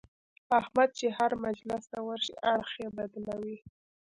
[0.59, 3.57] احمد چې هر مجلس ته ورشي اړخ یې بدلوي.